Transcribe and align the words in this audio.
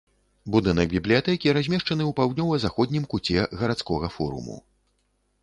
Будынак 0.53 0.87
бібліятэкі 0.93 1.53
размешчаны 1.57 2.03
ў 2.07 2.11
паўднёва-заходнім 2.21 3.03
куце 3.13 3.45
гарадскога 3.61 4.13
форуму. 4.17 4.59